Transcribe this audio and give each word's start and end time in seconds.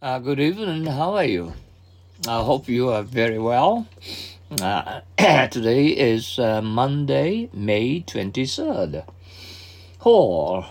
Uh, 0.00 0.20
good 0.20 0.38
evening. 0.38 0.86
How 0.86 1.16
are 1.16 1.24
you? 1.24 1.54
I 2.28 2.40
hope 2.44 2.68
you 2.68 2.90
are 2.90 3.02
very 3.02 3.40
well. 3.40 3.88
Uh, 4.48 5.00
today 5.48 5.86
is 5.88 6.38
uh, 6.38 6.62
Monday, 6.62 7.50
May 7.52 8.02
23rd. 8.02 9.04
Oh, 10.06 10.70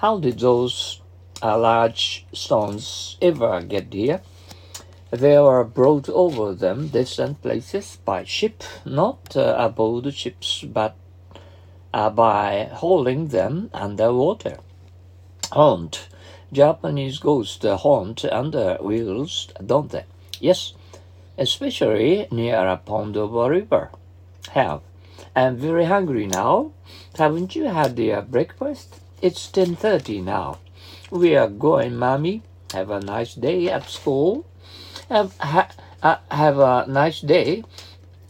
how 0.00 0.18
did 0.20 0.38
those 0.38 1.02
uh, 1.42 1.58
large 1.58 2.24
stones 2.32 3.18
ever 3.20 3.60
get 3.60 3.92
here? 3.92 4.22
They 5.10 5.38
were 5.38 5.64
brought 5.64 6.08
over 6.08 6.54
them 6.54 6.88
distant 6.88 7.42
places 7.42 7.98
by 8.06 8.24
ship, 8.24 8.62
not 8.86 9.36
uh, 9.36 9.54
aboard 9.58 10.14
ships, 10.14 10.64
but 10.66 10.96
uh, 11.92 12.08
by 12.08 12.70
hauling 12.72 13.28
them 13.28 13.68
underwater. 13.74 14.56
Haunt. 15.52 16.08
Japanese 16.52 17.18
ghosts 17.18 17.64
haunt 17.64 18.24
under 18.24 18.76
wheels, 18.80 19.48
don't 19.64 19.90
they? 19.90 20.04
Yes, 20.40 20.74
especially 21.36 22.28
near 22.30 22.66
a 22.66 22.76
pond 22.76 23.16
of 23.16 23.34
a 23.34 23.50
river. 23.50 23.90
Have. 24.50 24.80
I'm 25.34 25.56
very 25.56 25.86
hungry 25.86 26.26
now. 26.26 26.72
Haven't 27.18 27.56
you 27.56 27.64
had 27.64 27.98
your 27.98 28.22
breakfast? 28.22 29.00
It's 29.20 29.50
10.30 29.50 30.22
now. 30.22 30.58
We 31.10 31.36
are 31.36 31.48
going, 31.48 31.96
Mommy. 31.96 32.42
Have 32.72 32.90
a 32.90 33.00
nice 33.00 33.34
day 33.34 33.68
at 33.68 33.88
school. 33.88 34.46
Have, 35.08 35.36
ha, 35.38 35.68
uh, 36.02 36.16
have 36.30 36.58
a 36.58 36.84
nice 36.88 37.20
day 37.20 37.64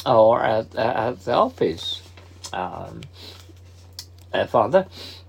or 0.05 0.43
at, 0.43 0.75
uh, 0.77 1.11
at 1.11 1.25
the 1.25 1.33
office. 1.33 2.03
Um, 2.53 3.03
uh, 4.33 4.47
Father, 4.47 4.87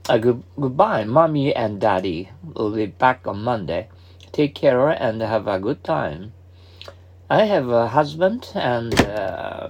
uh, 0.10 0.18
good, 0.18 0.44
goodbye, 0.60 1.04
Mommy 1.04 1.54
and 1.56 1.80
Daddy. 1.82 2.30
We'll 2.44 2.72
be 2.72 2.86
back 2.86 3.28
on 3.28 3.44
Monday. 3.44 3.90
Take 4.32 4.56
care 4.56 4.90
and 4.90 5.22
have 5.22 5.48
a 5.48 5.60
good 5.60 5.84
time. 5.84 6.34
I 7.30 7.44
have 7.46 7.68
a 7.70 7.88
husband 7.90 8.50
and 8.56 8.94
uh, 9.02 9.68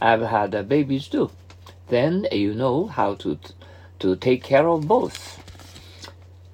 I've 0.00 0.22
had 0.22 0.54
uh, 0.54 0.62
babies 0.62 1.08
too. 1.08 1.30
Then 1.88 2.28
you 2.30 2.54
know 2.54 2.86
how 2.86 3.14
to 3.14 3.38
to 3.98 4.14
take 4.16 4.44
care 4.44 4.68
of 4.68 4.86
both. 4.86 5.42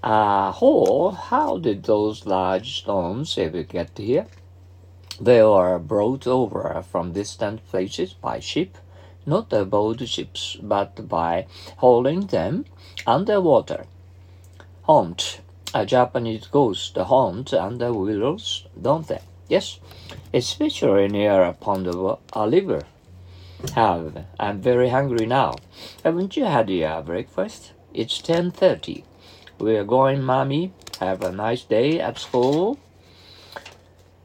Uh, 0.03 0.53
oh, 0.62 1.11
how 1.11 1.59
did 1.59 1.83
those 1.84 2.25
large 2.27 2.78
stones 2.78 3.37
ever 3.37 3.62
get 3.62 3.98
here? 3.98 4.27
They 5.21 5.43
were 5.43 5.78
brought 5.78 6.27
over 6.27 6.83
from 6.91 7.12
distant 7.12 7.67
places 7.69 8.15
by 8.15 8.41
ship, 8.41 8.78
not 9.27 9.53
aboard 9.53 10.06
ships, 10.08 10.56
but 10.62 11.08
by 11.08 11.47
hauling 11.78 12.27
them 12.27 12.64
underwater. 13.06 13.86
Haunt. 14.83 15.41
A 15.75 15.84
Japanese 15.84 16.47
ghost 16.47 16.97
haunt 16.97 17.53
under 17.53 17.92
willows, 17.92 18.66
don't 18.81 19.08
they? 19.08 19.20
Yes, 19.48 19.81
especially 20.33 21.08
near 21.08 21.42
a 21.42 21.53
pond 21.53 21.89
of 21.89 22.20
a 22.33 22.48
river. 22.48 22.83
Have. 23.75 24.25
I'm 24.39 24.61
very 24.61 24.91
hungry 24.91 25.27
now. 25.27 25.55
Haven't 26.05 26.36
you 26.36 26.44
had 26.44 26.70
your 26.70 27.03
breakfast? 27.03 27.72
It's 27.92 28.20
10.30. 28.20 29.05
We're 29.59 29.84
going, 29.84 30.22
Mommy. 30.22 30.72
Have 31.00 31.22
a 31.22 31.33
nice 31.33 31.62
day 31.62 32.00
at 32.00 32.19
school. 32.19 32.78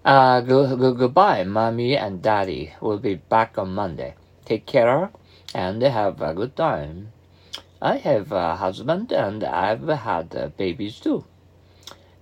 Uh, 0.05 0.41
go, 0.41 0.75
go, 0.75 0.93
goodbye, 0.93 1.43
Mommy 1.43 1.97
and 1.97 2.21
Daddy. 2.21 2.73
We'll 2.79 2.99
be 2.99 3.15
back 3.15 3.57
on 3.57 3.73
Monday. 3.73 4.15
Take 4.49 4.65
care 4.65 5.11
and 5.53 5.79
have 5.83 6.23
a 6.23 6.33
good 6.33 6.55
time. 6.55 7.13
I 7.79 7.97
have 7.97 8.31
a 8.31 8.55
husband 8.55 9.11
and 9.11 9.43
I've 9.43 9.87
had 9.87 10.57
babies 10.57 10.99
too. 10.99 11.25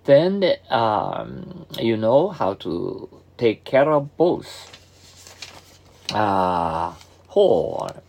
Then 0.04 0.44
um, 0.70 1.66
you 1.80 1.96
know 1.96 2.28
how 2.28 2.56
to 2.56 3.10
take 3.38 3.64
care 3.64 3.90
of 3.90 4.18
both. 4.18 4.52
Ah, 6.14 6.98
uh, 6.98 7.34
whore. 7.34 8.02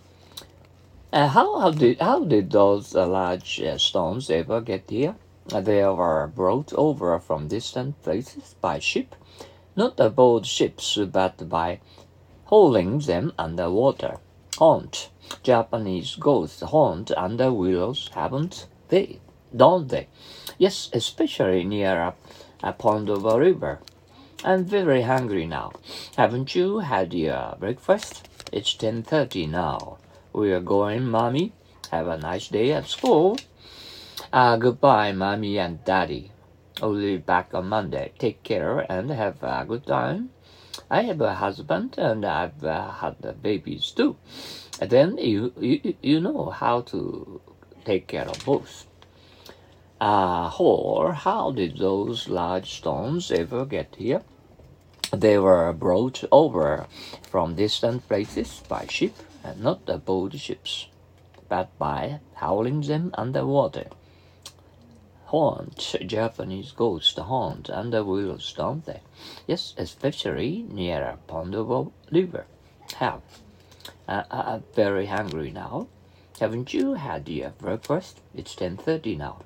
Uh, 1.12 1.28
how, 1.28 1.60
how 1.60 1.70
did 1.70 2.00
how 2.00 2.24
did 2.24 2.50
those 2.50 2.96
uh, 2.96 3.06
large 3.06 3.60
uh, 3.60 3.78
stones 3.78 4.30
ever 4.30 4.60
get 4.60 4.90
here? 4.90 5.14
They 5.46 5.84
were 5.84 6.26
brought 6.26 6.72
over 6.72 7.20
from 7.20 7.46
distant 7.46 8.02
places 8.02 8.56
by 8.60 8.80
ship, 8.80 9.14
not 9.76 10.00
aboard 10.00 10.44
ships, 10.44 10.98
but 11.12 11.48
by 11.48 11.78
hauling 12.48 12.98
them 13.00 13.32
underwater. 13.38 14.16
Haunt. 14.56 15.10
Japanese 15.42 16.16
ghosts 16.16 16.62
haunt 16.62 17.10
under 17.12 17.52
willows, 17.52 18.10
haven't 18.14 18.66
they? 18.88 19.20
Don't 19.54 19.88
they? 19.88 20.08
Yes, 20.56 20.88
especially 20.92 21.64
near 21.64 21.94
a, 22.00 22.14
a 22.62 22.72
pond 22.72 23.10
of 23.10 23.24
a 23.26 23.38
river. 23.38 23.80
I'm 24.42 24.64
very 24.64 25.02
hungry 25.02 25.46
now. 25.46 25.72
Haven't 26.16 26.54
you 26.54 26.78
had 26.78 27.12
your 27.12 27.56
breakfast? 27.58 28.26
It's 28.50 28.74
10.30 28.74 29.50
now. 29.50 29.98
We're 30.32 30.60
going, 30.60 31.06
Mommy. 31.06 31.52
Have 31.90 32.08
a 32.08 32.16
nice 32.16 32.48
day 32.48 32.72
at 32.72 32.86
school. 32.86 33.38
Uh, 34.32 34.56
goodbye, 34.56 35.12
Mommy 35.12 35.58
and 35.58 35.84
Daddy. 35.84 36.30
I'll 36.80 36.94
be 36.94 37.18
back 37.18 37.52
on 37.52 37.68
Monday. 37.68 38.12
Take 38.18 38.42
care 38.42 38.90
and 38.90 39.10
have 39.10 39.42
a 39.42 39.64
good 39.66 39.86
time. 39.86 40.30
I 40.90 41.02
have 41.02 41.20
a 41.20 41.34
husband 41.34 41.96
and 41.98 42.24
I've 42.24 42.64
uh, 42.64 42.90
had 42.92 43.42
babies 43.42 43.90
too. 43.90 44.16
And 44.80 44.90
then 44.90 45.18
you, 45.18 45.52
you, 45.58 45.94
you 46.02 46.20
know 46.20 46.50
how 46.50 46.82
to 46.82 47.40
take 47.84 48.06
care 48.06 48.28
of 48.28 48.44
both. 48.44 48.86
Uh, 50.00 50.50
or 50.58 51.12
how 51.12 51.50
did 51.50 51.78
those 51.78 52.28
large 52.28 52.72
stones 52.74 53.30
ever 53.30 53.64
get 53.64 53.96
here? 53.98 54.22
They 55.10 55.38
were 55.38 55.72
brought 55.72 56.22
over 56.30 56.86
from 57.30 57.56
distant 57.56 58.06
places 58.06 58.62
by 58.68 58.86
ship 58.88 59.14
and 59.42 59.60
not 59.60 59.80
aboard 59.88 60.38
ships, 60.38 60.86
but 61.48 61.76
by 61.78 62.20
hauling 62.34 62.82
them 62.82 63.10
underwater. 63.14 63.86
Haunt, 65.30 65.94
Japanese 66.06 66.72
ghosts 66.72 67.18
haunt 67.18 67.68
under 67.68 68.02
wheels, 68.02 68.50
don't 68.56 68.86
they? 68.86 69.02
Yes, 69.46 69.74
especially 69.76 70.64
near 70.70 71.02
a 71.02 71.18
pond 71.26 71.54
of 71.54 71.92
river. 72.10 72.46
Have. 72.96 73.20
Uh, 74.08 74.22
I'm 74.30 74.64
very 74.74 75.04
hungry 75.04 75.50
now. 75.50 75.88
Haven't 76.40 76.72
you 76.72 76.94
had 76.94 77.28
your 77.28 77.50
breakfast? 77.50 78.22
It's 78.34 78.54
10.30 78.56 79.18
now. 79.18 79.42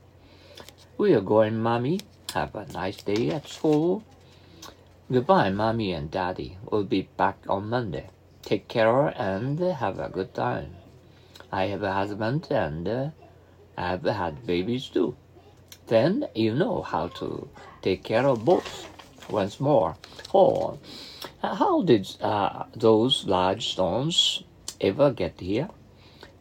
We 0.96 1.14
are 1.14 1.20
going, 1.20 1.60
Mommy. 1.60 1.98
Have 2.32 2.54
a 2.54 2.66
nice 2.72 3.02
day 3.02 3.30
at 3.30 3.48
school. 3.48 4.04
Goodbye, 5.10 5.50
Mommy 5.50 5.92
and 5.92 6.12
Daddy. 6.12 6.58
We'll 6.70 6.84
be 6.84 7.08
back 7.16 7.38
on 7.48 7.68
Monday. 7.68 8.08
Take 8.42 8.68
care 8.68 9.08
and 9.20 9.58
have 9.58 9.98
a 9.98 10.08
good 10.08 10.32
time. 10.32 10.76
I 11.50 11.64
have 11.64 11.82
a 11.82 11.92
husband 11.92 12.46
and 12.50 12.86
uh, 12.86 13.08
I've 13.76 14.04
had 14.04 14.46
babies 14.46 14.86
too. 14.86 15.16
Then 15.92 16.26
you 16.34 16.54
know 16.54 16.80
how 16.80 17.08
to 17.20 17.50
take 17.82 18.02
care 18.02 18.26
of 18.26 18.46
both. 18.46 18.88
Once 19.28 19.60
more, 19.60 19.96
oh, 20.32 20.78
how 21.42 21.82
did 21.82 22.08
uh, 22.22 22.64
those 22.74 23.26
large 23.26 23.68
stones 23.72 24.42
ever 24.80 25.10
get 25.10 25.38
here? 25.38 25.68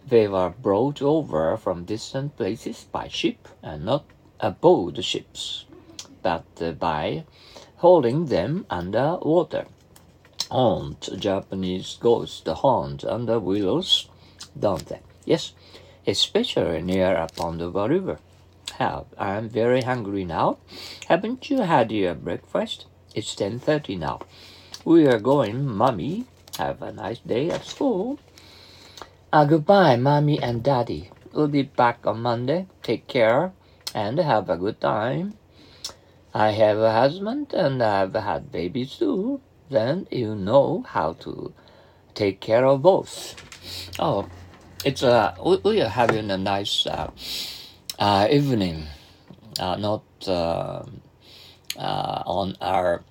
They 0.07 0.29
were 0.29 0.51
brought 0.51 1.01
over 1.01 1.57
from 1.57 1.84
distant 1.84 2.38
places 2.38 2.85
by 2.89 3.09
ship 3.09 3.50
and 3.62 3.84
not 3.84 4.06
aboard 4.39 5.03
ships, 5.03 5.66
but 6.22 6.45
uh, 6.62 6.72
by 6.72 7.25
holding 7.75 8.28
them 8.28 8.66
under 8.69 9.18
water. 9.22 9.66
Haunt 10.50 11.09
Japanese 11.19 11.97
ghosts 12.00 12.47
haunt 12.47 13.03
under 13.03 13.38
willows, 13.38 14.07
don't 14.57 14.85
they? 14.85 15.01
Yes, 15.25 15.51
especially 16.07 16.81
near 16.81 17.13
a 17.16 17.28
pond 17.28 17.62
of 17.62 17.73
a 18.79 18.83
river. 18.83 18.93
Have 18.93 19.05
I'm 19.17 19.49
very 19.49 19.81
hungry 19.81 20.25
now. 20.25 20.57
Haven't 21.07 21.49
you 21.49 21.61
had 21.61 21.91
your 21.91 22.13
breakfast? 22.13 22.85
It's 23.15 23.35
ten 23.35 23.59
thirty 23.59 23.95
now. 23.95 24.19
We 24.85 25.07
are 25.07 25.19
going, 25.19 25.68
Mummy. 25.68 26.25
Have 26.57 26.81
a 26.81 26.91
nice 26.91 27.19
day 27.19 27.50
at 27.50 27.65
school. 27.65 28.19
Uh, 29.33 29.45
goodbye, 29.45 29.95
Mommy 29.95 30.41
and 30.41 30.63
Daddy. 30.63 31.09
We'll 31.33 31.47
be 31.47 31.63
back 31.63 32.06
on 32.06 32.21
Monday. 32.21 32.68
Take 32.83 33.07
care 33.07 33.53
and 33.95 34.19
have 34.19 34.50
a 34.50 34.57
good 34.57 34.81
time. 34.81 35.38
I 36.33 36.51
have 36.51 36.77
a 36.77 36.94
husband 36.94 37.53
and 37.53 37.83
I've 37.83 38.13
had 38.13 38.51
babies 38.51 38.97
too. 38.97 39.41
Then 39.69 40.07
you 40.12 40.35
know 40.35 40.83
how 40.88 41.13
to 41.13 41.53
take 42.13 42.39
care 42.41 42.65
of 42.65 42.81
both. 42.81 43.35
Oh, 44.00 44.27
it's 44.83 45.03
uh, 45.03 45.35
we 45.63 45.81
are 45.81 45.89
having 45.89 46.31
a 46.31 46.38
nice 46.38 46.88
uh, 46.88 47.12
uh, 48.01 48.27
evening, 48.31 48.88
uh, 49.59 49.75
not 49.75 50.03
uh, 50.27 50.83
uh, 51.77 52.24
on 52.25 52.57
our 52.59 53.03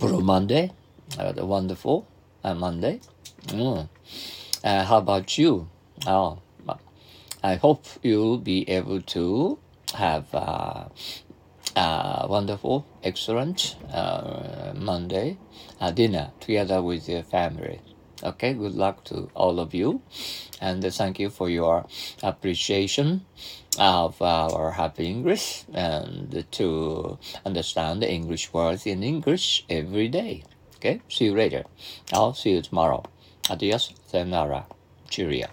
Blue 0.00 0.20
Monday, 0.20 0.72
uh, 1.18 1.30
the 1.30 1.46
wonderful 1.46 2.08
uh, 2.42 2.52
Monday. 2.52 3.00
Mm. 3.46 3.88
How 4.64 4.98
about 4.98 5.38
you? 5.38 5.68
Oh, 6.04 6.40
I 7.44 7.54
hope 7.54 7.86
you'll 8.02 8.38
be 8.38 8.68
able 8.68 9.00
to 9.02 9.58
have 9.94 10.26
uh, 10.34 10.88
wonderful, 12.28 12.84
excellent 13.04 13.76
Monday 14.74 15.38
dinner 15.94 16.32
together 16.40 16.82
with 16.82 17.08
your 17.08 17.22
family. 17.22 17.80
Okay, 18.22 18.54
good 18.54 18.74
luck 18.74 19.04
to 19.04 19.28
all 19.34 19.58
of 19.58 19.74
you, 19.74 20.00
and 20.60 20.84
thank 20.84 21.18
you 21.18 21.28
for 21.28 21.50
your 21.50 21.86
appreciation 22.22 23.26
of 23.78 24.20
our 24.22 24.70
happy 24.72 25.06
English 25.06 25.64
and 25.72 26.44
to 26.52 27.18
understand 27.44 28.02
the 28.02 28.10
English 28.10 28.52
words 28.52 28.86
in 28.86 29.02
English 29.02 29.64
every 29.68 30.08
day. 30.08 30.44
Okay, 30.76 31.00
see 31.08 31.26
you 31.26 31.34
later. 31.34 31.64
I'll 32.12 32.34
see 32.34 32.50
you 32.50 32.62
tomorrow. 32.62 33.02
Adios, 33.50 33.92
sayonara, 34.06 34.66
cheerio. 35.08 35.48